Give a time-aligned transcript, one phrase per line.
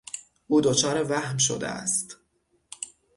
[0.47, 2.17] او دچار وهم شده است.